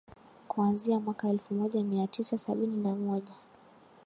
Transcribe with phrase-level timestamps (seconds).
[0.47, 3.33] kuanzia mwaka elfu moja mia tisa sabini na moja